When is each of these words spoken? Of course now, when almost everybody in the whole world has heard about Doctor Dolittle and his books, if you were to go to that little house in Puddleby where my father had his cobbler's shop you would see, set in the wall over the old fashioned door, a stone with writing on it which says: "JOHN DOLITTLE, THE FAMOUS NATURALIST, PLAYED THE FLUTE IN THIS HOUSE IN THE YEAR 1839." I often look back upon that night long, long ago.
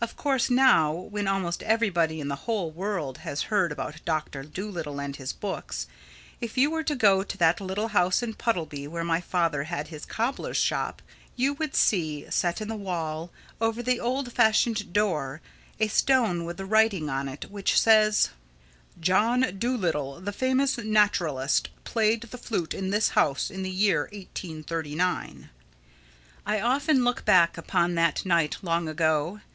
Of 0.00 0.16
course 0.16 0.50
now, 0.50 0.90
when 0.92 1.28
almost 1.28 1.62
everybody 1.62 2.20
in 2.20 2.26
the 2.26 2.34
whole 2.50 2.72
world 2.72 3.18
has 3.18 3.42
heard 3.42 3.70
about 3.70 4.04
Doctor 4.04 4.42
Dolittle 4.42 5.00
and 5.00 5.14
his 5.14 5.32
books, 5.32 5.86
if 6.40 6.58
you 6.58 6.72
were 6.72 6.82
to 6.82 6.96
go 6.96 7.22
to 7.22 7.38
that 7.38 7.60
little 7.60 7.86
house 7.86 8.20
in 8.20 8.34
Puddleby 8.34 8.88
where 8.88 9.04
my 9.04 9.20
father 9.20 9.62
had 9.62 9.88
his 9.88 10.04
cobbler's 10.04 10.56
shop 10.56 11.02
you 11.36 11.54
would 11.54 11.76
see, 11.76 12.28
set 12.30 12.60
in 12.60 12.66
the 12.66 12.74
wall 12.74 13.30
over 13.60 13.80
the 13.80 14.00
old 14.00 14.32
fashioned 14.32 14.92
door, 14.92 15.40
a 15.78 15.86
stone 15.86 16.44
with 16.44 16.60
writing 16.60 17.08
on 17.08 17.28
it 17.28 17.48
which 17.48 17.80
says: 17.80 18.30
"JOHN 18.98 19.56
DOLITTLE, 19.60 20.20
THE 20.20 20.32
FAMOUS 20.32 20.78
NATURALIST, 20.78 21.68
PLAYED 21.84 22.22
THE 22.22 22.38
FLUTE 22.38 22.74
IN 22.74 22.90
THIS 22.90 23.10
HOUSE 23.10 23.52
IN 23.52 23.62
THE 23.62 23.70
YEAR 23.70 24.08
1839." 24.12 25.50
I 26.44 26.60
often 26.60 27.04
look 27.04 27.24
back 27.24 27.56
upon 27.56 27.94
that 27.94 28.26
night 28.26 28.56
long, 28.62 28.86
long 28.86 28.88
ago. 28.88 29.40